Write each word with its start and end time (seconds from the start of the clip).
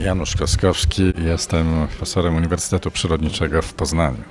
Janusz 0.00 0.36
Koskowski, 0.36 1.12
jestem 1.18 1.86
profesorem 1.88 2.36
Uniwersytetu 2.36 2.90
Przyrodniczego 2.90 3.62
w 3.62 3.74
Poznaniu. 3.74 4.22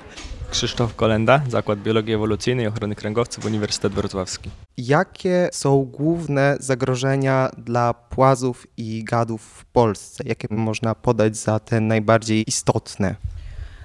Krzysztof 0.52 0.96
Kolenda, 0.96 1.42
Zakład 1.50 1.80
Biologii 1.80 2.14
Ewolucyjnej 2.14 2.66
i 2.66 2.68
Ochrony 2.68 2.96
Kręgowców, 2.96 3.46
Uniwersytet 3.46 3.94
Wrocławski. 3.94 4.50
Jakie 4.78 5.50
są 5.52 5.84
główne 5.84 6.58
zagrożenia 6.60 7.50
dla 7.58 7.94
płazów 7.94 8.68
i 8.78 9.04
gadów 9.04 9.42
w 9.42 9.66
Polsce? 9.66 10.24
Jakie 10.28 10.48
można 10.52 10.96
podać 10.96 11.38
za 11.38 11.60
te 11.60 11.82
najbardziej 11.82 12.44
istotne? 12.48 13.16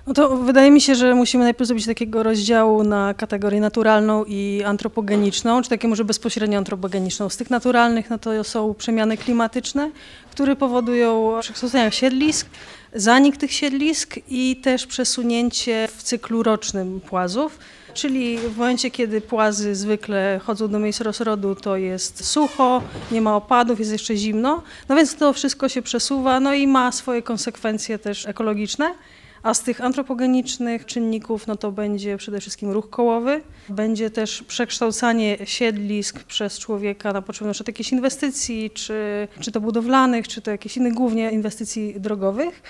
No 0.06 0.14
to 0.14 0.36
wydaje 0.36 0.70
mi 0.70 0.80
się, 0.80 0.95
że 0.95 1.14
musimy 1.14 1.45
najpierw 1.45 1.68
zrobić 1.68 1.86
takiego 1.86 2.22
rozdziału 2.22 2.84
na 2.84 3.14
kategorię 3.14 3.60
naturalną 3.60 4.24
i 4.24 4.62
antropogeniczną, 4.66 5.62
czy 5.62 5.70
takie 5.70 5.88
może 5.88 6.04
bezpośrednio 6.04 6.58
antropogeniczną. 6.58 7.28
Z 7.28 7.36
tych 7.36 7.50
naturalnych 7.50 8.10
no 8.10 8.18
to 8.18 8.44
są 8.44 8.74
przemiany 8.74 9.16
klimatyczne, 9.16 9.91
które 10.30 10.56
powodują 10.56 11.38
przekształcenia 11.41 11.91
siedlisk, 11.91 12.46
zanik 12.94 13.36
tych 13.36 13.52
siedlisk 13.52 14.14
i 14.28 14.56
też 14.56 14.86
przesunięcie 14.86 15.88
w 15.96 16.02
cyklu 16.02 16.42
rocznym 16.42 17.00
płazów. 17.00 17.58
Czyli 17.94 18.38
w 18.38 18.56
momencie, 18.56 18.91
kiedy 18.91 19.20
płazy 19.20 19.75
zwykle 19.75 20.41
chodzą 20.44 20.69
do 20.69 20.78
miejsc 20.78 21.00
rozrodu, 21.00 21.55
to 21.55 21.77
jest 21.77 22.25
sucho, 22.25 22.82
nie 23.12 23.20
ma 23.20 23.36
opadów, 23.36 23.78
jest 23.78 23.92
jeszcze 23.92 24.16
zimno. 24.16 24.62
No 24.88 24.97
więc 24.97 25.16
to 25.16 25.32
wszystko 25.32 25.69
się 25.69 25.82
przesuwa, 25.82 26.41
no 26.41 26.55
i 26.55 26.66
ma 26.66 26.92
swoje 26.92 27.22
konsekwencje 27.22 27.98
też 27.98 28.27
ekologiczne. 28.27 28.94
A 29.42 29.55
z 29.55 29.62
tych 29.62 29.80
antropogenicznych 29.80 30.86
czynników, 30.86 31.46
no 31.46 31.56
to 31.56 31.72
będzie 31.72 32.16
przede 32.16 32.41
wszystkim 32.41 32.70
ruch 32.70 32.91
kołowy, 32.91 33.42
będzie 33.69 34.10
też 34.10 34.42
przekształcanie 34.42 35.38
siedlisk 35.44 36.24
przez 36.24 36.58
człowieka 36.58 37.12
na 37.12 37.22
potrzeby 37.22 37.48
np. 37.48 37.64
jakichś 37.66 37.92
inwestycji, 37.92 38.70
czy, 38.70 39.28
czy 39.41 39.52
to 39.52 39.60
budowlanych, 39.60 40.28
czy 40.28 40.42
to 40.42 40.50
jakichś 40.50 40.77
innych 40.77 40.94
głównie 40.94 41.30
inwestycji 41.30 41.94
drogowych. 42.00 42.62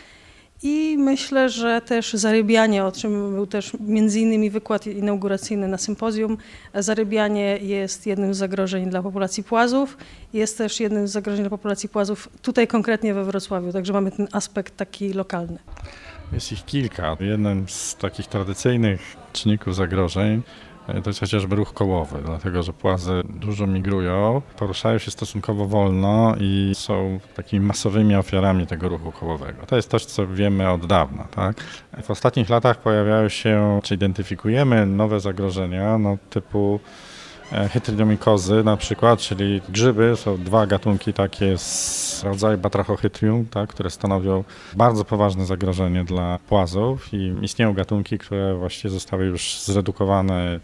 I 0.62 0.96
myślę, 0.98 1.48
że 1.48 1.80
też 1.80 2.12
zarybianie, 2.12 2.84
o 2.84 2.92
czym 2.92 3.34
był 3.34 3.46
też 3.46 3.72
między 3.80 4.20
innymi 4.20 4.50
wykład 4.50 4.86
inauguracyjny 4.86 5.68
na 5.68 5.78
sympozjum, 5.78 6.36
zarybianie 6.74 7.58
jest 7.62 8.06
jednym 8.06 8.34
z 8.34 8.38
zagrożeń 8.38 8.90
dla 8.90 9.02
populacji 9.02 9.44
płazów, 9.44 9.96
jest 10.32 10.58
też 10.58 10.80
jednym 10.80 11.08
z 11.08 11.10
zagrożeń 11.10 11.42
dla 11.42 11.50
populacji 11.50 11.88
płazów 11.88 12.28
tutaj 12.42 12.66
konkretnie 12.66 13.14
we 13.14 13.24
Wrocławiu, 13.24 13.72
także 13.72 13.92
mamy 13.92 14.10
ten 14.10 14.28
aspekt 14.32 14.76
taki 14.76 15.12
lokalny. 15.12 15.58
Jest 16.32 16.52
ich 16.52 16.64
kilka. 16.64 17.16
Jednym 17.20 17.68
z 17.68 17.96
takich 17.96 18.26
tradycyjnych 18.26 19.16
czynników 19.32 19.74
zagrożeń 19.74 20.42
e, 20.88 21.02
to 21.02 21.10
jest 21.10 21.20
chociażby 21.20 21.56
ruch 21.56 21.74
kołowy, 21.74 22.18
dlatego 22.24 22.62
że 22.62 22.72
płazy 22.72 23.22
dużo 23.28 23.66
migrują, 23.66 24.42
poruszają 24.56 24.98
się 24.98 25.10
stosunkowo 25.10 25.66
wolno 25.66 26.34
i 26.40 26.72
są 26.74 27.20
takimi 27.34 27.66
masowymi 27.66 28.14
ofiarami 28.14 28.66
tego 28.66 28.88
ruchu 28.88 29.12
kołowego. 29.12 29.66
To 29.66 29.76
jest 29.76 29.90
coś, 29.90 30.04
co 30.04 30.26
wiemy 30.26 30.70
od 30.70 30.86
dawna. 30.86 31.24
Tak? 31.24 31.60
W 32.02 32.10
ostatnich 32.10 32.48
latach 32.48 32.78
pojawiają 32.78 33.28
się, 33.28 33.80
czy 33.82 33.94
identyfikujemy 33.94 34.86
nowe 34.86 35.20
zagrożenia, 35.20 35.98
no, 35.98 36.16
typu 36.30 36.80
E, 37.52 37.68
Chytridomikozy 37.68 38.64
na 38.64 38.76
przykład, 38.76 39.20
czyli 39.20 39.60
grzyby, 39.68 40.12
są 40.16 40.36
dwa 40.36 40.66
gatunki 40.66 41.12
takie 41.12 41.58
z 41.58 42.22
rodzaju 42.24 42.58
Batrachochytrium, 42.58 43.46
tak, 43.46 43.70
które 43.70 43.90
stanowią 43.90 44.44
bardzo 44.76 45.04
poważne 45.04 45.46
zagrożenie 45.46 46.04
dla 46.04 46.38
płazów 46.48 47.14
i 47.14 47.34
istnieją 47.42 47.74
gatunki, 47.74 48.18
które 48.18 48.54
właściwie 48.54 48.90
zostały 48.90 49.24
już 49.24 49.60
zredukowane 49.60 50.60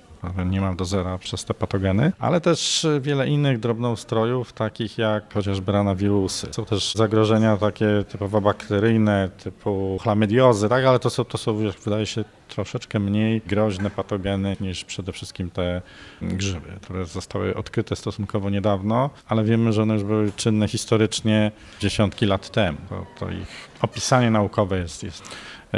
nie 0.47 0.61
mam 0.61 0.77
do 0.77 0.85
zera 0.85 1.19
przez 1.19 1.45
te 1.45 1.55
patogeny, 1.55 2.13
ale 2.19 2.41
też 2.41 2.87
wiele 3.01 3.29
innych 3.29 3.59
drobnoustrojów, 3.59 4.53
takich 4.53 4.99
jak 4.99 5.35
chociażby 5.35 5.73
ranawirusy. 5.73 6.49
Są 6.51 6.65
też 6.65 6.95
zagrożenia 6.95 7.57
takie 7.57 8.05
typowo 8.09 8.41
bakteryjne, 8.41 9.31
typu 9.45 9.99
chlamydiozy, 10.03 10.69
tak, 10.69 10.85
ale 10.85 10.99
to 10.99 11.11
są, 11.11 11.25
to 11.25 11.39
są 11.39 11.57
wydaje 11.85 12.07
się, 12.07 12.25
troszeczkę 12.49 12.99
mniej 12.99 13.43
groźne 13.47 13.91
patogeny 13.91 14.57
niż 14.61 14.85
przede 14.85 15.13
wszystkim 15.13 15.51
te 15.51 15.83
grzyby, 16.23 16.69
które 16.83 17.05
zostały 17.05 17.55
odkryte 17.55 17.97
stosunkowo 17.97 18.51
niedawno, 18.51 19.11
ale 19.29 19.45
wiemy, 19.45 19.73
że 19.73 19.83
one 19.83 19.95
już 19.95 20.05
były 20.05 20.33
czynne 20.37 20.69
historycznie 20.69 21.53
dziesiątki 21.81 22.27
lat 22.27 22.51
temu. 22.51 22.79
To, 22.89 23.07
to 23.19 23.31
ich 23.31 23.69
opisanie 23.83 24.31
naukowe 24.31 24.79
jest, 24.79 25.03
jest 25.03 25.23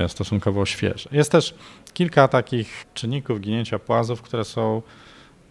stosunkowo 0.08 0.66
świeże. 0.66 1.08
Jest 1.12 1.32
też 1.32 1.54
kilka 1.94 2.28
takich 2.28 2.86
czynników 2.94 3.40
ginięcia 3.40 3.78
płazów, 3.78 4.22
które 4.22 4.44
są 4.44 4.82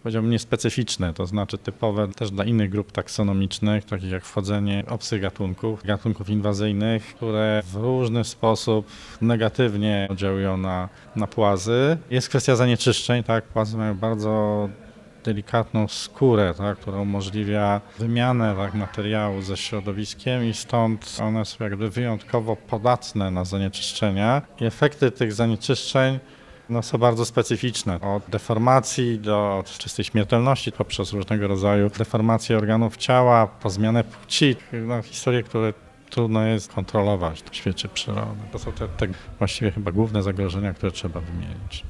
powiedziałbym 0.02 0.30
niespecyficzne, 0.30 1.14
to 1.14 1.26
znaczy 1.26 1.58
typowe 1.58 2.08
też 2.08 2.30
dla 2.30 2.44
innych 2.44 2.70
grup 2.70 2.92
taksonomicznych, 2.92 3.84
takich 3.84 4.10
jak 4.10 4.24
wchodzenie 4.24 4.84
obcych 4.88 5.20
gatunków, 5.20 5.84
gatunków 5.84 6.30
inwazyjnych, 6.30 7.14
które 7.14 7.62
w 7.72 7.74
różny 7.74 8.24
sposób 8.24 8.86
negatywnie 9.20 10.08
oddziałują 10.10 10.56
na, 10.56 10.88
na 11.16 11.26
płazy. 11.26 11.98
Jest 12.10 12.28
kwestia 12.28 12.56
zanieczyszczeń, 12.56 13.22
tak, 13.24 13.44
płazy 13.44 13.76
mają 13.76 13.94
bardzo 13.94 14.68
delikatną 15.28 15.88
skórę, 15.88 16.54
tak, 16.58 16.78
która 16.78 16.98
umożliwia 16.98 17.80
wymianę 17.98 18.54
tak, 18.56 18.74
materiału 18.74 19.42
ze 19.42 19.56
środowiskiem 19.56 20.44
i 20.44 20.54
stąd 20.54 21.18
one 21.22 21.44
są 21.44 21.64
jakby 21.64 21.90
wyjątkowo 21.90 22.56
podatne 22.56 23.30
na 23.30 23.44
zanieczyszczenia 23.44 24.42
i 24.60 24.64
efekty 24.64 25.10
tych 25.10 25.32
zanieczyszczeń 25.32 26.18
no, 26.68 26.82
są 26.82 26.98
bardzo 26.98 27.24
specyficzne. 27.24 28.00
Od 28.00 28.22
deformacji 28.28 29.18
do 29.18 29.64
czystej 29.78 30.04
śmiertelności 30.04 30.72
poprzez 30.72 31.12
różnego 31.12 31.48
rodzaju 31.48 31.90
deformacje 31.90 32.56
organów 32.56 32.96
ciała, 32.96 33.46
po 33.46 33.70
zmianę 33.70 34.04
płci, 34.04 34.56
no, 34.72 35.02
historie, 35.02 35.42
które 35.42 35.72
trudno 36.10 36.46
jest 36.46 36.72
kontrolować 36.72 37.42
w 37.50 37.56
świecie 37.56 37.88
przyrody. 37.88 38.40
To 38.52 38.58
są 38.58 38.72
te, 38.72 38.88
te 38.88 39.06
właściwie 39.38 39.70
chyba 39.70 39.92
główne 39.92 40.22
zagrożenia, 40.22 40.74
które 40.74 40.92
trzeba 40.92 41.20
wymienić. 41.20 41.84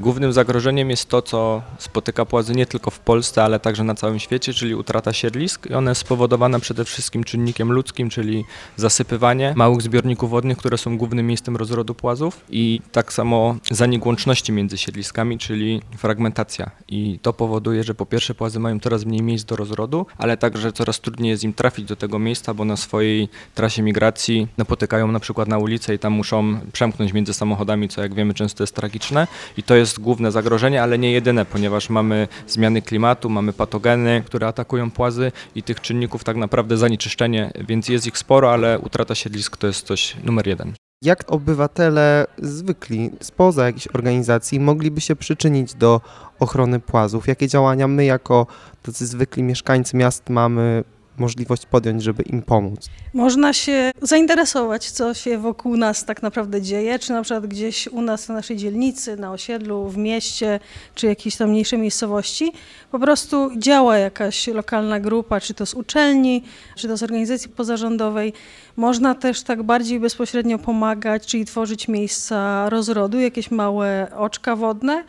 Głównym 0.00 0.32
zagrożeniem 0.32 0.90
jest 0.90 1.08
to, 1.08 1.22
co 1.22 1.62
spotyka 1.78 2.24
płazy 2.24 2.54
nie 2.54 2.66
tylko 2.66 2.90
w 2.90 2.98
Polsce, 2.98 3.44
ale 3.44 3.60
także 3.60 3.84
na 3.84 3.94
całym 3.94 4.18
świecie, 4.18 4.54
czyli 4.54 4.74
utrata 4.74 5.12
siedlisk. 5.12 5.66
I 5.70 5.74
one 5.74 5.90
jest 5.90 6.00
spowodowana 6.00 6.58
przede 6.58 6.84
wszystkim 6.84 7.24
czynnikiem 7.24 7.72
ludzkim, 7.72 8.10
czyli 8.10 8.44
zasypywanie 8.76 9.52
małych 9.56 9.82
zbiorników 9.82 10.30
wodnych, 10.30 10.58
które 10.58 10.78
są 10.78 10.98
głównym 10.98 11.26
miejscem 11.26 11.56
rozrodu 11.56 11.94
płazów 11.94 12.40
i 12.50 12.80
tak 12.92 13.12
samo 13.12 13.56
zanik 13.70 14.06
łączności 14.06 14.52
między 14.52 14.78
siedliskami, 14.78 15.38
czyli 15.38 15.82
fragmentacja. 15.96 16.70
I 16.88 17.18
to 17.22 17.32
powoduje, 17.32 17.84
że 17.84 17.94
po 17.94 18.06
pierwsze 18.06 18.34
płazy 18.34 18.60
mają 18.60 18.80
coraz 18.80 19.04
mniej 19.04 19.22
miejsc 19.22 19.44
do 19.44 19.56
rozrodu, 19.56 20.06
ale 20.18 20.36
także 20.36 20.72
coraz 20.72 21.00
trudniej 21.00 21.30
jest 21.30 21.44
im 21.44 21.52
trafić 21.52 21.84
do 21.84 21.96
tego 21.96 22.18
miejsca, 22.18 22.54
bo 22.54 22.64
na 22.64 22.76
swojej 22.76 23.28
trasie 23.54 23.82
migracji 23.82 24.48
napotykają 24.56 25.12
na 25.12 25.20
przykład 25.20 25.48
na 25.48 25.58
ulicę 25.58 25.94
i 25.94 25.98
tam 25.98 26.12
muszą 26.12 26.60
przemknąć 26.72 27.12
między 27.12 27.34
samochodami, 27.34 27.88
co 27.88 28.02
jak 28.02 28.14
wiemy 28.14 28.34
często 28.34 28.62
jest 28.62 28.74
tragiczne. 28.74 29.26
I 29.56 29.62
to 29.62 29.74
jest 29.74 29.85
jest 29.86 30.00
główne 30.00 30.32
zagrożenie, 30.32 30.82
ale 30.82 30.98
nie 30.98 31.12
jedyne, 31.12 31.44
ponieważ 31.44 31.90
mamy 31.90 32.28
zmiany 32.46 32.82
klimatu, 32.82 33.28
mamy 33.28 33.52
patogeny, 33.52 34.22
które 34.26 34.46
atakują 34.46 34.90
płazy 34.90 35.32
i 35.54 35.62
tych 35.62 35.80
czynników 35.80 36.24
tak 36.24 36.36
naprawdę 36.36 36.76
zanieczyszczenie, 36.76 37.52
więc 37.68 37.88
jest 37.88 38.06
ich 38.06 38.18
sporo, 38.18 38.52
ale 38.52 38.78
utrata 38.78 39.14
siedlisk 39.14 39.56
to 39.56 39.66
jest 39.66 39.86
coś 39.86 40.16
numer 40.24 40.46
jeden. 40.46 40.72
Jak 41.02 41.32
obywatele 41.32 42.26
zwykli 42.38 43.10
spoza 43.20 43.66
jakiejś 43.66 43.88
organizacji 43.88 44.60
mogliby 44.60 45.00
się 45.00 45.16
przyczynić 45.16 45.74
do 45.74 46.00
ochrony 46.38 46.80
płazów? 46.80 47.28
Jakie 47.28 47.48
działania 47.48 47.88
my 47.88 48.04
jako 48.04 48.46
tacy 48.82 49.06
zwykli 49.06 49.42
mieszkańcy 49.42 49.96
miast 49.96 50.30
mamy 50.30 50.84
możliwość 51.18 51.66
podjąć, 51.66 52.02
żeby 52.02 52.22
im 52.22 52.42
pomóc? 52.42 52.88
Można 53.14 53.52
się 53.52 53.90
zainteresować, 54.02 54.90
co 54.90 55.14
się 55.14 55.38
wokół 55.38 55.76
nas 55.76 56.04
tak 56.04 56.22
naprawdę 56.22 56.62
dzieje, 56.62 56.98
czy 56.98 57.12
na 57.12 57.22
przykład 57.22 57.46
gdzieś 57.46 57.88
u 57.88 58.02
nas 58.02 58.28
na 58.28 58.34
naszej 58.34 58.56
dzielnicy, 58.56 59.16
na 59.16 59.32
osiedlu, 59.32 59.88
w 59.88 59.96
mieście, 59.96 60.60
czy 60.94 61.06
jakiejś 61.06 61.36
tam 61.36 61.50
mniejszej 61.50 61.78
miejscowości, 61.78 62.52
po 62.90 62.98
prostu 62.98 63.50
działa 63.58 63.98
jakaś 63.98 64.46
lokalna 64.46 65.00
grupa, 65.00 65.40
czy 65.40 65.54
to 65.54 65.66
z 65.66 65.74
uczelni, 65.74 66.42
czy 66.76 66.88
to 66.88 66.96
z 66.96 67.02
organizacji 67.02 67.50
pozarządowej. 67.50 68.32
Można 68.76 69.14
też 69.14 69.42
tak 69.42 69.62
bardziej 69.62 70.00
bezpośrednio 70.00 70.58
pomagać, 70.58 71.26
czyli 71.26 71.44
tworzyć 71.44 71.88
miejsca 71.88 72.68
rozrodu, 72.68 73.20
jakieś 73.20 73.50
małe 73.50 74.08
oczka 74.16 74.56
wodne. 74.56 75.04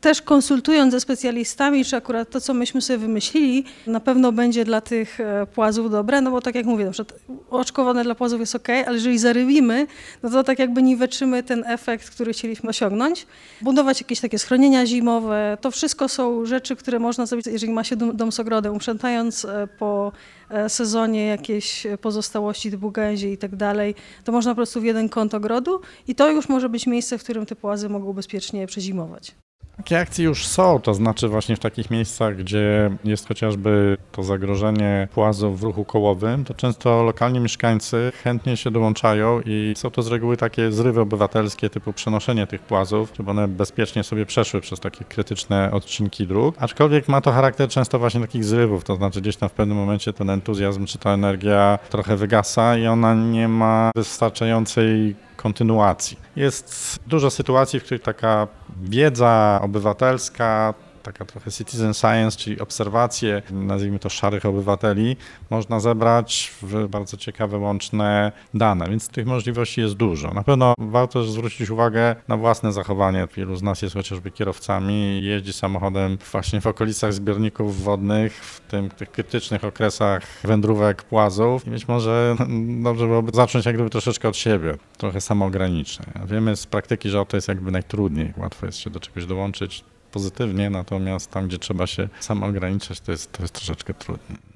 Też 0.00 0.22
konsultując 0.22 0.92
ze 0.92 1.00
specjalistami, 1.00 1.84
czy 1.84 1.96
akurat 1.96 2.30
to, 2.30 2.40
co 2.40 2.54
myśmy 2.54 2.82
sobie 2.82 2.98
wymyślili, 2.98 3.64
na 3.86 4.00
pewno 4.00 4.32
będzie 4.32 4.64
dla 4.64 4.80
tych 4.80 5.20
e, 5.20 5.45
płazów 5.46 5.90
dobre, 5.90 6.20
no 6.20 6.30
bo 6.30 6.40
tak 6.40 6.54
jak 6.54 6.66
mówię, 6.66 6.84
na 6.84 6.90
przykład 6.90 7.20
oczko 7.50 7.84
wodne 7.84 8.04
dla 8.04 8.14
płazów 8.14 8.40
jest 8.40 8.54
ok, 8.54 8.68
ale 8.86 8.94
jeżeli 8.94 9.18
zarybimy, 9.18 9.86
no 10.22 10.30
to 10.30 10.44
tak 10.44 10.58
jakby 10.58 10.82
niweczymy 10.82 11.42
ten 11.42 11.64
efekt, 11.66 12.10
który 12.10 12.32
chcieliśmy 12.32 12.70
osiągnąć. 12.70 13.26
Budować 13.62 14.00
jakieś 14.00 14.20
takie 14.20 14.38
schronienia 14.38 14.86
zimowe, 14.86 15.58
to 15.60 15.70
wszystko 15.70 16.08
są 16.08 16.46
rzeczy, 16.46 16.76
które 16.76 16.98
można 16.98 17.26
zrobić, 17.26 17.46
jeżeli 17.46 17.72
ma 17.72 17.84
się 17.84 17.96
dom, 17.96 18.16
dom 18.16 18.32
z 18.32 18.40
ogrodem, 18.40 18.74
uprzętając 18.74 19.44
e, 19.44 19.68
po 19.78 20.12
e, 20.50 20.68
sezonie 20.68 21.26
jakieś 21.26 21.86
pozostałości 22.00 22.70
typu 22.70 22.90
gęzie 22.90 23.32
i 23.32 23.38
tak 23.38 23.56
dalej, 23.56 23.94
to 24.24 24.32
można 24.32 24.52
po 24.52 24.56
prostu 24.56 24.80
w 24.80 24.84
jeden 24.84 25.08
kąt 25.08 25.34
ogrodu 25.34 25.80
i 26.08 26.14
to 26.14 26.30
już 26.30 26.48
może 26.48 26.68
być 26.68 26.86
miejsce, 26.86 27.18
w 27.18 27.22
którym 27.22 27.46
te 27.46 27.56
płazy 27.56 27.88
mogą 27.88 28.12
bezpiecznie 28.12 28.66
przezimować. 28.66 29.45
Takie 29.76 29.98
akcje 29.98 30.24
już 30.24 30.46
są, 30.46 30.80
to 30.80 30.94
znaczy 30.94 31.28
właśnie 31.28 31.56
w 31.56 31.58
takich 31.58 31.90
miejscach, 31.90 32.36
gdzie 32.36 32.90
jest 33.04 33.28
chociażby 33.28 33.96
to 34.12 34.22
zagrożenie 34.22 35.08
płazów 35.14 35.60
w 35.60 35.62
ruchu 35.62 35.84
kołowym, 35.84 36.44
to 36.44 36.54
często 36.54 37.02
lokalni 37.02 37.40
mieszkańcy 37.40 38.12
chętnie 38.22 38.56
się 38.56 38.70
dołączają 38.70 39.40
i 39.44 39.74
są 39.76 39.90
to 39.90 40.02
z 40.02 40.08
reguły 40.08 40.36
takie 40.36 40.72
zrywy 40.72 41.00
obywatelskie 41.00 41.70
typu 41.70 41.92
przenoszenie 41.92 42.46
tych 42.46 42.62
płazów, 42.62 43.12
żeby 43.16 43.30
one 43.30 43.48
bezpiecznie 43.48 44.04
sobie 44.04 44.26
przeszły 44.26 44.60
przez 44.60 44.80
takie 44.80 45.04
krytyczne 45.04 45.70
odcinki 45.72 46.26
dróg. 46.26 46.54
Aczkolwiek 46.58 47.08
ma 47.08 47.20
to 47.20 47.32
charakter 47.32 47.68
często 47.68 47.98
właśnie 47.98 48.20
takich 48.20 48.44
zrywów, 48.44 48.84
to 48.84 48.96
znaczy 48.96 49.20
gdzieś 49.20 49.36
tam 49.36 49.48
w 49.48 49.52
pewnym 49.52 49.76
momencie 49.76 50.12
ten 50.12 50.30
entuzjazm 50.30 50.86
czy 50.86 50.98
ta 50.98 51.10
energia 51.10 51.78
trochę 51.90 52.16
wygasa 52.16 52.76
i 52.76 52.86
ona 52.86 53.14
nie 53.14 53.48
ma 53.48 53.90
wystarczającej 53.96 55.16
kontynuacji. 55.46 56.16
Jest 56.36 56.98
dużo 57.06 57.30
sytuacji, 57.30 57.80
w 57.80 57.84
których 57.84 58.02
taka 58.02 58.48
wiedza 58.82 59.60
obywatelska, 59.62 60.74
taka 61.06 61.24
trochę 61.24 61.52
citizen 61.52 61.94
science, 61.94 62.38
czyli 62.38 62.60
obserwacje, 62.60 63.42
nazwijmy 63.50 63.98
to 63.98 64.08
szarych 64.08 64.46
obywateli, 64.46 65.16
można 65.50 65.80
zebrać 65.80 66.52
w 66.62 66.88
bardzo 66.88 67.16
ciekawe, 67.16 67.58
łączne 67.58 68.32
dane, 68.54 68.88
więc 68.88 69.08
tych 69.08 69.26
możliwości 69.26 69.80
jest 69.80 69.94
dużo. 69.94 70.30
Na 70.34 70.42
pewno 70.42 70.74
warto 70.78 71.22
zwrócić 71.24 71.70
uwagę 71.70 72.16
na 72.28 72.36
własne 72.36 72.72
zachowanie. 72.72 73.28
Wielu 73.36 73.56
z 73.56 73.62
nas 73.62 73.82
jest 73.82 73.94
chociażby 73.94 74.30
kierowcami, 74.30 75.22
jeździ 75.22 75.52
samochodem 75.52 76.18
właśnie 76.32 76.60
w 76.60 76.66
okolicach 76.66 77.12
zbiorników 77.12 77.82
wodnych, 77.82 78.44
w 78.44 78.60
tym, 78.60 78.90
tych 78.90 79.10
krytycznych 79.10 79.64
okresach 79.64 80.22
wędrówek 80.44 81.02
płazów 81.02 81.66
i 81.66 81.70
być 81.70 81.88
może 81.88 82.36
dobrze 82.88 83.06
byłoby 83.06 83.32
zacząć 83.34 83.66
jak 83.66 83.74
gdyby 83.74 83.90
troszeczkę 83.90 84.28
od 84.28 84.36
siebie, 84.36 84.74
trochę 84.98 85.20
samoograniczeń. 85.20 86.06
Wiemy 86.26 86.56
z 86.56 86.66
praktyki, 86.66 87.08
że 87.08 87.26
to 87.26 87.36
jest 87.36 87.48
jakby 87.48 87.70
najtrudniej, 87.70 88.32
łatwo 88.36 88.66
jest 88.66 88.78
się 88.78 88.90
do 88.90 89.00
czegoś 89.00 89.26
dołączyć, 89.26 89.84
pozytywnie, 90.06 90.70
natomiast 90.70 91.30
tam, 91.30 91.48
gdzie 91.48 91.58
trzeba 91.58 91.86
się 91.86 92.08
sam 92.20 92.42
ograniczać, 92.42 93.00
to 93.00 93.12
jest, 93.12 93.32
to 93.32 93.42
jest 93.42 93.54
troszeczkę 93.54 93.94
trudniej. 93.94 94.55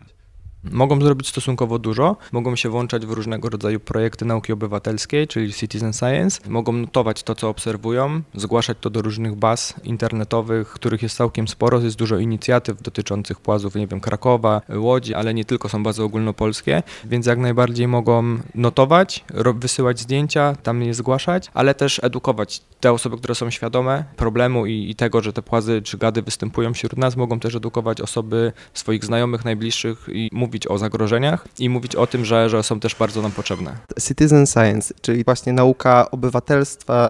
Mogą 0.64 1.00
zrobić 1.00 1.28
stosunkowo 1.28 1.78
dużo, 1.78 2.16
mogą 2.32 2.56
się 2.56 2.68
włączać 2.68 3.06
w 3.06 3.10
różnego 3.10 3.48
rodzaju 3.48 3.80
projekty 3.80 4.24
nauki 4.24 4.52
obywatelskiej, 4.52 5.28
czyli 5.28 5.52
citizen 5.52 5.92
science, 5.92 6.40
mogą 6.48 6.72
notować 6.72 7.22
to, 7.22 7.34
co 7.34 7.48
obserwują, 7.48 8.22
zgłaszać 8.34 8.78
to 8.80 8.90
do 8.90 9.02
różnych 9.02 9.34
baz 9.34 9.74
internetowych, 9.84 10.68
których 10.68 11.02
jest 11.02 11.16
całkiem 11.16 11.48
sporo, 11.48 11.80
jest 11.80 11.96
dużo 11.96 12.18
inicjatyw 12.18 12.82
dotyczących 12.82 13.40
płazów, 13.40 13.74
nie 13.74 13.86
wiem, 13.86 14.00
Krakowa, 14.00 14.62
Łodzi, 14.74 15.14
ale 15.14 15.34
nie 15.34 15.44
tylko 15.44 15.68
są 15.68 15.82
bazy 15.82 16.02
ogólnopolskie, 16.02 16.82
więc 17.04 17.26
jak 17.26 17.38
najbardziej 17.38 17.88
mogą 17.88 18.38
notować, 18.54 19.24
wysyłać 19.54 20.00
zdjęcia, 20.00 20.56
tam 20.62 20.82
je 20.82 20.94
zgłaszać, 20.94 21.50
ale 21.54 21.74
też 21.74 22.00
edukować 22.04 22.62
te 22.80 22.92
osoby, 22.92 23.18
które 23.18 23.34
są 23.34 23.50
świadome 23.50 24.04
problemu 24.16 24.66
i, 24.66 24.90
i 24.90 24.94
tego, 24.94 25.20
że 25.20 25.32
te 25.32 25.42
płazy 25.42 25.82
czy 25.82 25.98
gady 25.98 26.22
występują 26.22 26.74
wśród 26.74 26.96
nas, 26.96 27.16
mogą 27.16 27.40
też 27.40 27.54
edukować 27.54 28.00
osoby 28.00 28.52
swoich 28.74 29.04
znajomych, 29.04 29.44
najbliższych 29.44 30.06
i 30.12 30.30
mówić 30.32 30.49
mówić 30.50 30.66
o 30.66 30.78
zagrożeniach 30.78 31.48
i 31.58 31.68
mówić 31.68 31.96
o 31.96 32.06
tym, 32.06 32.24
że, 32.24 32.48
że 32.48 32.62
są 32.62 32.80
też 32.80 32.94
bardzo 32.94 33.22
nam 33.22 33.32
potrzebne. 33.32 33.76
Citizen 34.08 34.46
Science, 34.46 34.94
czyli 35.02 35.24
właśnie 35.24 35.52
nauka 35.52 36.10
obywatelstwa, 36.10 37.08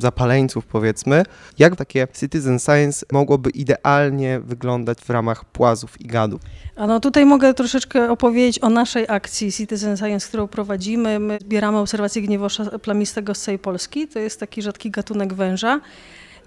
zapaleńców 0.00 0.66
powiedzmy, 0.66 1.24
jak 1.58 1.76
takie 1.76 2.06
citizen 2.20 2.58
science 2.58 3.06
mogłoby 3.12 3.50
idealnie 3.50 4.40
wyglądać 4.40 4.98
w 4.98 5.10
ramach 5.10 5.44
płazów 5.44 6.00
i 6.00 6.06
gadów? 6.06 6.40
A 6.76 6.86
no 6.86 7.00
tutaj 7.00 7.26
mogę 7.26 7.54
troszeczkę 7.54 8.10
opowiedzieć 8.10 8.62
o 8.62 8.70
naszej 8.70 9.04
akcji 9.08 9.52
Citizen 9.52 9.96
Science, 9.96 10.28
którą 10.28 10.48
prowadzimy. 10.48 11.18
My 11.18 11.38
zbieramy 11.40 11.78
obserwacje 11.78 12.22
gniewosza 12.22 12.78
plamistego 12.78 13.34
z 13.34 13.40
całej 13.40 13.58
Polski. 13.58 14.08
To 14.08 14.18
jest 14.18 14.40
taki 14.40 14.62
rzadki 14.62 14.90
gatunek 14.90 15.34
węża. 15.34 15.80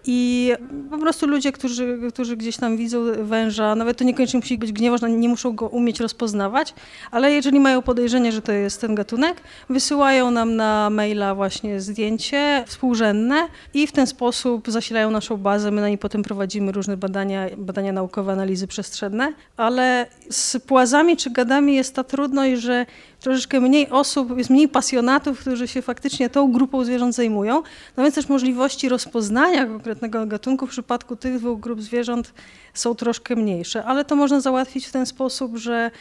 I 0.08 0.52
po 0.90 0.98
prostu 0.98 1.28
ludzie, 1.28 1.52
którzy, 1.52 2.00
którzy 2.10 2.38
gdzieś 2.38 2.58
tam 2.58 2.78
widzą 2.78 3.06
węża, 3.24 3.76
nawet 3.76 3.98
to 3.98 4.04
niekoniecznie 4.04 4.40
musi 4.40 4.58
być 4.58 4.72
gniewoż, 4.72 5.02
nie 5.10 5.30
muszą 5.30 5.56
go 5.56 5.68
umieć 5.68 6.00
rozpoznawać, 6.00 6.74
ale 7.12 7.32
jeżeli 7.32 7.60
mają 7.60 7.82
podejrzenie, 7.82 8.32
że 8.32 8.42
to 8.42 8.52
jest 8.52 8.82
ten 8.82 8.96
gatunek, 8.96 9.42
wysyłają 9.70 10.32
nam 10.32 10.56
na 10.56 10.90
maila 10.90 11.36
właśnie 11.36 11.82
zdjęcie 11.82 12.64
współrzędne 12.68 13.48
i 13.74 13.88
w 13.88 13.92
ten 13.92 14.08
sposób 14.08 14.72
zasilają 14.72 15.12
naszą 15.12 15.38
bazę. 15.38 15.72
My 15.72 15.82
na 15.82 15.88
niej 15.88 15.98
potem 15.98 16.24
prowadzimy 16.24 16.72
różne 16.72 16.98
badania, 16.98 17.50
badania 17.58 17.92
naukowe, 17.92 18.32
analizy 18.32 18.68
przestrzenne, 18.68 19.34
ale 19.58 20.08
z 20.30 20.58
płazami 20.58 21.18
czy 21.18 21.30
gadami 21.30 21.76
jest 21.76 21.96
ta 21.96 22.04
trudność, 22.04 22.62
że 22.62 22.86
troszeczkę 23.26 23.60
mniej 23.60 23.90
osób, 23.90 24.38
jest 24.38 24.50
mniej 24.50 24.68
pasjonatów, 24.68 25.40
którzy 25.40 25.68
się 25.68 25.82
faktycznie 25.82 26.30
tą 26.30 26.52
grupą 26.52 26.84
zwierząt 26.84 27.16
zajmują. 27.16 27.64
No 27.98 28.04
więc 28.04 28.16
też 28.16 28.30
możliwości 28.30 28.90
rozpoznania 28.90 29.66
konkretnego 29.66 30.26
gatunku 30.26 30.68
w 30.68 30.70
przypadku 30.70 31.16
tych 31.16 31.40
dwóch 31.40 31.60
grup 31.60 31.82
zwierząt 31.82 32.34
są 32.74 32.96
troszkę 32.96 33.36
mniejsze, 33.36 33.84
ale 33.84 34.06
to 34.06 34.16
można 34.16 34.40
załatwić 34.40 34.88
w 34.88 34.92
ten 34.92 35.06
sposób, 35.06 35.58
że 35.58 35.92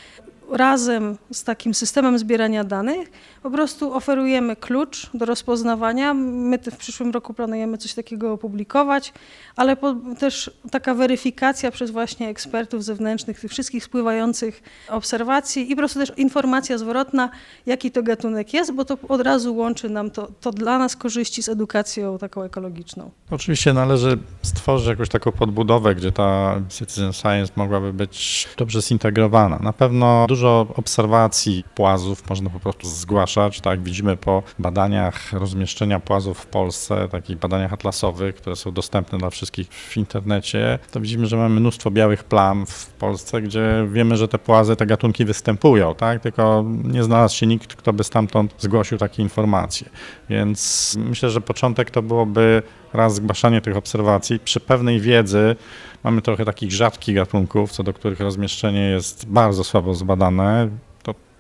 razem 0.51 1.17
z 1.33 1.45
takim 1.45 1.75
systemem 1.75 2.19
zbierania 2.19 2.65
danych 2.65 3.11
po 3.43 3.51
prostu 3.51 3.95
oferujemy 3.95 4.57
klucz 4.57 5.11
do 5.15 5.25
rozpoznawania. 5.25 6.15
My 6.15 6.59
w 6.59 6.77
przyszłym 6.77 7.11
roku 7.11 7.35
planujemy 7.35 7.79
coś 7.79 7.95
takiego 7.95 8.33
opublikować, 8.33 9.13
ale 9.57 9.77
też 10.19 10.51
taka 10.71 10.95
weryfikacja 10.95 11.71
przez 11.71 11.91
właśnie 11.91 12.29
ekspertów 12.29 12.85
zewnętrznych 12.85 13.41
tych 13.41 13.51
wszystkich 13.51 13.85
spływających 13.85 14.63
obserwacji 14.89 15.71
i 15.71 15.75
po 15.75 15.81
prostu 15.81 15.99
też 15.99 16.13
informacja 16.17 16.79
zwrotna, 16.79 17.31
jaki 17.67 17.91
to 17.91 18.03
gatunek 18.03 18.55
jest, 18.55 18.73
bo 18.73 18.85
to 18.85 18.99
od 19.09 19.21
razu 19.21 19.57
łączy 19.57 19.89
nam 19.89 20.11
to, 20.11 20.29
to 20.41 20.51
dla 20.51 20.79
nas 20.79 20.97
korzyści 20.97 21.43
z 21.43 21.49
edukacją 21.49 22.19
taką 22.19 22.43
ekologiczną. 22.43 23.11
Oczywiście 23.31 23.73
należy 23.73 24.19
stworzyć 24.43 24.89
jakąś 24.89 25.09
taką 25.09 25.33
podbudowę, 25.33 25.95
gdzie 25.95 26.13
ta 26.13 26.61
citizen 26.69 27.13
science 27.13 27.53
mogłaby 27.57 27.93
być 27.93 28.49
dobrze 28.57 28.83
zintegrowana. 28.83 29.59
Na 29.59 29.73
pewno 29.73 30.27
dużo 30.35 30.67
obserwacji 30.77 31.65
płazów 31.75 32.31
można 32.31 32.51
po 32.51 32.61
prostu 32.61 32.89
zgłaszać. 32.89 33.61
Tak, 33.61 33.83
widzimy 33.83 34.17
po 34.17 34.43
badaniach 34.59 35.33
rozmieszczenia 35.33 36.01
płazów 36.01 36.39
w 36.39 36.47
Polsce, 36.47 37.09
takich 37.09 37.39
badaniach 37.39 37.73
atlasowych, 37.73 38.35
które 38.35 38.57
są 38.57 38.73
dostępne 38.73 39.19
dla 39.19 39.31
wszystkich 39.31 39.69
w 39.69 39.97
internecie, 39.97 40.79
to 40.93 41.01
widzimy, 41.01 41.27
że 41.27 41.37
mamy 41.37 41.61
mnóstwo 41.61 41.91
białych 41.91 42.25
plam 42.25 42.67
w 42.67 42.87
Polsce, 42.87 43.43
gdzie 43.43 43.89
wiemy, 43.93 44.17
że 44.17 44.29
te 44.29 44.39
płazy, 44.39 44.77
te 44.77 44.87
gatunki 44.87 45.25
występują, 45.25 45.95
tak? 45.95 46.23
Tylko 46.23 46.65
nie 46.85 47.05
znalazł 47.05 47.37
się 47.37 47.47
nikt, 47.47 47.75
kto 47.75 47.93
by 47.93 48.05
stamtąd 48.05 48.55
zgłosił 48.59 48.99
takie 48.99 49.23
informacje. 49.23 49.89
Więc 50.29 50.95
myślę, 50.99 51.31
że 51.31 51.41
początek 51.41 51.91
to 51.91 52.03
byłoby 52.03 52.63
raz 52.95 53.15
zgłaszanie 53.15 53.61
tych 53.61 53.77
obserwacji. 53.77 54.39
Przy 54.39 54.61
pewnej 54.61 55.01
wiedzy 55.01 55.57
mamy 56.05 56.23
trochę 56.23 56.45
takich 56.45 56.73
rzadkich 56.73 57.15
gatunków, 57.15 57.73
co 57.73 57.83
do 57.83 57.93
których 57.93 58.21
rozmieszczenie 58.21 58.81
jest 58.81 59.27
bardzo 59.29 59.65
słabo 59.65 59.95
zbadane 59.95 60.69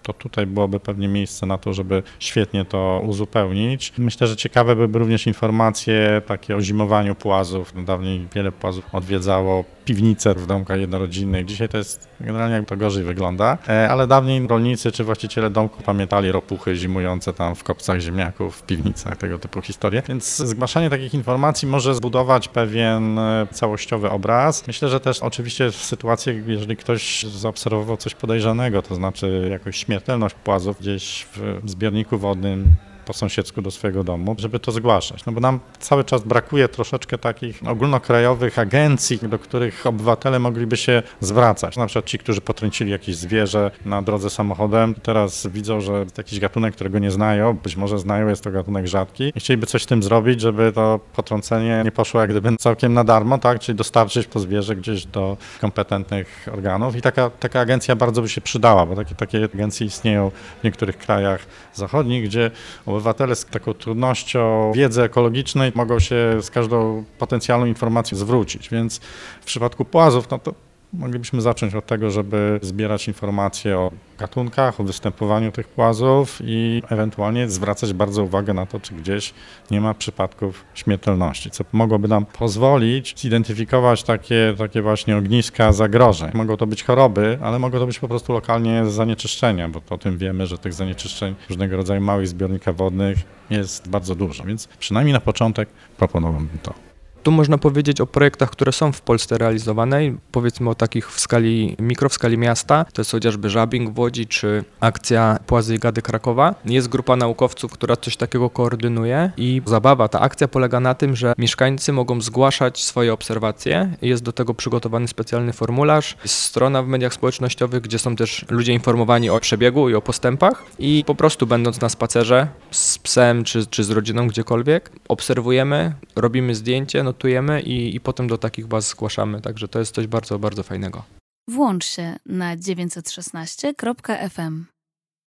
to 0.04 0.12
tutaj 0.12 0.46
byłoby 0.46 0.80
pewnie 0.80 1.08
miejsce 1.08 1.46
na 1.46 1.58
to, 1.58 1.72
żeby 1.72 2.02
świetnie 2.18 2.64
to 2.64 3.02
uzupełnić. 3.06 3.92
Myślę, 3.98 4.26
że 4.26 4.36
ciekawe 4.36 4.76
byłyby 4.76 4.98
również 4.98 5.26
informacje 5.26 6.22
takie 6.26 6.56
o 6.56 6.60
zimowaniu 6.60 7.14
płazów. 7.14 7.84
Dawniej 7.84 8.26
wiele 8.34 8.52
płazów 8.52 8.84
odwiedzało 8.92 9.64
piwnice 9.84 10.34
w 10.34 10.46
domkach 10.46 10.80
jednorodzinnych. 10.80 11.44
Dzisiaj 11.46 11.68
to 11.68 11.78
jest 11.78 12.08
generalnie 12.20 12.56
jak 12.56 12.68
to 12.68 12.76
gorzej 12.76 13.04
wygląda, 13.04 13.58
e, 13.68 13.90
ale 13.90 14.06
dawniej 14.06 14.46
rolnicy 14.46 14.92
czy 14.92 15.04
właściciele 15.04 15.50
domków 15.50 15.82
pamiętali 15.82 16.32
ropuchy 16.32 16.76
zimujące 16.76 17.32
tam 17.32 17.54
w 17.54 17.64
kopcach 17.64 18.00
ziemniaków, 18.00 18.56
w 18.56 18.62
piwnicach, 18.62 19.16
tego 19.16 19.38
typu 19.38 19.62
historie. 19.62 20.02
Więc 20.08 20.36
zgłaszanie 20.36 20.90
takich 20.90 21.14
informacji 21.14 21.68
może 21.68 21.94
zbudować 21.94 22.48
pewien 22.48 23.18
e, 23.18 23.46
całościowy 23.52 24.10
obraz. 24.10 24.66
Myślę, 24.66 24.88
że 24.88 25.00
też 25.00 25.22
oczywiście 25.22 25.70
w 25.70 25.76
sytuacjach, 25.76 26.36
jeżeli 26.46 26.76
ktoś 26.76 27.22
zaobserwował 27.22 27.96
coś 27.96 28.14
podejrzanego, 28.14 28.82
to 28.82 28.94
znaczy 28.94 29.48
jakąś 29.50 29.76
śmiertelność 29.76 30.34
płazów 30.34 30.80
gdzieś 30.80 31.26
w 31.36 31.70
zbiorniku 31.70 32.18
wodnym, 32.18 32.74
po 33.06 33.12
sąsiedzku 33.12 33.62
do 33.62 33.70
swojego 33.70 34.04
domu, 34.04 34.36
żeby 34.38 34.60
to 34.60 34.72
zgłaszać. 34.72 35.26
No 35.26 35.32
bo 35.32 35.40
nam 35.40 35.60
cały 35.78 36.04
czas 36.04 36.22
brakuje 36.22 36.68
troszeczkę 36.68 37.18
takich 37.18 37.60
ogólnokrajowych 37.66 38.58
agencji, 38.58 39.18
do 39.22 39.38
których 39.38 39.86
obywatele 39.86 40.38
mogliby 40.38 40.76
się 40.76 41.02
zwracać. 41.20 41.76
Na 41.76 41.86
przykład 41.86 42.04
ci, 42.04 42.18
którzy 42.18 42.40
potrącili 42.40 42.90
jakieś 42.90 43.16
zwierzę 43.16 43.70
na 43.84 44.02
drodze 44.02 44.30
samochodem, 44.30 44.94
teraz 45.02 45.46
widzą, 45.46 45.80
że 45.80 46.06
jakiś 46.18 46.40
gatunek, 46.40 46.74
którego 46.74 46.98
nie 46.98 47.10
znają, 47.10 47.54
być 47.54 47.76
może 47.76 47.98
znają, 47.98 48.28
jest 48.28 48.44
to 48.44 48.50
gatunek 48.50 48.86
rzadki 48.86 49.32
i 49.34 49.40
chcieliby 49.40 49.66
coś 49.66 49.82
z 49.82 49.86
tym 49.86 50.02
zrobić, 50.02 50.40
żeby 50.40 50.72
to 50.72 51.00
potrącenie 51.16 51.82
nie 51.84 51.92
poszło 51.92 52.20
jak 52.20 52.30
gdyby 52.30 52.56
całkiem 52.56 52.94
na 52.94 53.04
darmo, 53.04 53.38
tak? 53.38 53.58
czyli 53.60 53.78
dostarczyć 53.78 54.28
to 54.28 54.40
zwierzę 54.40 54.76
gdzieś 54.76 55.06
do 55.06 55.36
kompetentnych 55.60 56.48
organów 56.52 56.96
i 56.96 57.02
taka, 57.02 57.30
taka 57.30 57.60
agencja 57.60 57.96
bardzo 57.96 58.22
by 58.22 58.28
się 58.28 58.40
przydała, 58.40 58.86
bo 58.86 58.96
takie, 58.96 59.14
takie 59.14 59.44
agencje 59.44 59.86
istnieją 59.86 60.30
w 60.60 60.64
niektórych 60.64 60.98
krajach 60.98 61.46
zachodnich, 61.74 62.24
gdzie 62.24 62.50
obywatele 62.94 63.36
z 63.36 63.44
taką 63.44 63.74
trudnością 63.74 64.72
wiedzy 64.74 65.02
ekologicznej 65.02 65.72
mogą 65.74 65.98
się 65.98 66.16
z 66.40 66.50
każdą 66.50 67.04
potencjalną 67.18 67.66
informacją 67.66 68.18
zwrócić, 68.18 68.68
więc 68.68 68.98
w 69.40 69.44
przypadku 69.44 69.84
płazów, 69.84 70.30
no 70.30 70.38
to 70.38 70.54
moglibyśmy 70.98 71.40
zacząć 71.40 71.74
od 71.74 71.86
tego, 71.86 72.10
żeby 72.10 72.58
zbierać 72.62 73.08
informacje 73.08 73.78
o 73.78 73.90
gatunkach, 74.18 74.80
o 74.80 74.84
występowaniu 74.84 75.52
tych 75.52 75.68
płazów 75.68 76.38
i 76.44 76.82
ewentualnie 76.90 77.48
zwracać 77.48 77.92
bardzo 77.92 78.22
uwagę 78.22 78.54
na 78.54 78.66
to, 78.66 78.80
czy 78.80 78.94
gdzieś 78.94 79.34
nie 79.70 79.80
ma 79.80 79.94
przypadków 79.94 80.64
śmiertelności, 80.74 81.50
co 81.50 81.64
mogłoby 81.72 82.08
nam 82.08 82.26
pozwolić 82.26 83.20
zidentyfikować 83.20 84.02
takie, 84.02 84.54
takie 84.58 84.82
właśnie 84.82 85.16
ogniska 85.16 85.72
zagrożeń. 85.72 86.30
Mogą 86.34 86.56
to 86.56 86.66
być 86.66 86.84
choroby, 86.84 87.38
ale 87.42 87.58
mogą 87.58 87.78
to 87.78 87.86
być 87.86 87.98
po 87.98 88.08
prostu 88.08 88.32
lokalnie 88.32 88.86
zanieczyszczenia, 88.86 89.68
bo 89.68 89.80
o 89.90 89.98
tym 89.98 90.18
wiemy, 90.18 90.46
że 90.46 90.58
tych 90.58 90.72
zanieczyszczeń 90.72 91.34
różnego 91.48 91.76
rodzaju 91.76 92.00
małych 92.00 92.28
zbiornikach 92.28 92.76
wodnych 92.76 93.18
jest 93.50 93.88
bardzo 93.88 94.14
dużo, 94.14 94.44
więc 94.44 94.66
przynajmniej 94.66 95.12
na 95.12 95.20
początek 95.20 95.68
proponowałbym 95.96 96.58
to. 96.62 96.93
Tu 97.24 97.30
można 97.30 97.58
powiedzieć 97.58 98.00
o 98.00 98.06
projektach, 98.06 98.50
które 98.50 98.72
są 98.72 98.92
w 98.92 99.00
Polsce 99.00 99.38
realizowane 99.38 100.00
powiedzmy 100.32 100.70
o 100.70 100.74
takich 100.74 101.12
w 101.12 101.20
skali 101.20 101.76
mikro, 101.78 102.08
w 102.08 102.14
skali 102.14 102.38
miasta. 102.38 102.84
To 102.92 103.00
jest 103.00 103.10
chociażby 103.10 103.50
Żabing 103.50 103.94
w 103.94 103.98
Łodzi 103.98 104.26
czy 104.26 104.64
akcja 104.80 105.38
Płazy 105.46 105.74
i 105.74 105.78
Gady 105.78 106.02
Krakowa. 106.02 106.54
Jest 106.64 106.88
grupa 106.88 107.16
naukowców, 107.16 107.72
która 107.72 107.96
coś 107.96 108.16
takiego 108.16 108.50
koordynuje 108.50 109.30
i 109.36 109.62
zabawa, 109.66 110.08
ta 110.08 110.20
akcja 110.20 110.48
polega 110.48 110.80
na 110.80 110.94
tym, 110.94 111.16
że 111.16 111.32
mieszkańcy 111.38 111.92
mogą 111.92 112.20
zgłaszać 112.20 112.84
swoje 112.84 113.12
obserwacje. 113.12 113.96
Jest 114.02 114.22
do 114.22 114.32
tego 114.32 114.54
przygotowany 114.54 115.08
specjalny 115.08 115.52
formularz. 115.52 116.16
Jest 116.22 116.38
strona 116.38 116.82
w 116.82 116.86
mediach 116.86 117.14
społecznościowych, 117.14 117.82
gdzie 117.82 117.98
są 117.98 118.16
też 118.16 118.44
ludzie 118.50 118.72
informowani 118.72 119.30
o 119.30 119.40
przebiegu 119.40 119.88
i 119.88 119.94
o 119.94 120.02
postępach 120.02 120.64
i 120.78 121.04
po 121.06 121.14
prostu 121.14 121.46
będąc 121.46 121.80
na 121.80 121.88
spacerze 121.88 122.48
z 122.70 122.98
psem 122.98 123.44
czy, 123.44 123.66
czy 123.66 123.84
z 123.84 123.90
rodziną 123.90 124.28
gdziekolwiek, 124.28 124.90
obserwujemy, 125.08 125.94
robimy 126.16 126.54
zdjęcie, 126.54 127.02
no 127.02 127.13
notujemy 127.14 127.62
i, 127.62 127.96
i 127.96 128.00
potem 128.00 128.26
do 128.26 128.38
takich 128.38 128.66
baz 128.66 128.88
zgłaszamy. 128.88 129.40
Także 129.40 129.68
to 129.68 129.78
jest 129.78 129.94
coś 129.94 130.06
bardzo, 130.06 130.38
bardzo 130.38 130.62
fajnego. 130.62 131.04
Włącz 131.48 131.84
się 131.84 132.16
na 132.26 132.56
916.fm. 132.56 134.64